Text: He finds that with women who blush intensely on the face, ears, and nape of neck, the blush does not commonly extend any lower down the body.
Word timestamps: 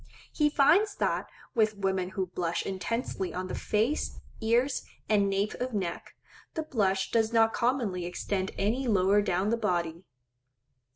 He 0.33 0.49
finds 0.49 0.95
that 0.95 1.29
with 1.53 1.77
women 1.77 2.09
who 2.17 2.25
blush 2.25 2.65
intensely 2.65 3.35
on 3.35 3.49
the 3.49 3.53
face, 3.53 4.17
ears, 4.39 4.81
and 5.07 5.29
nape 5.29 5.53
of 5.61 5.75
neck, 5.75 6.15
the 6.55 6.63
blush 6.63 7.11
does 7.11 7.31
not 7.31 7.53
commonly 7.53 8.07
extend 8.07 8.49
any 8.57 8.87
lower 8.87 9.21
down 9.21 9.51
the 9.51 9.57
body. 9.57 10.03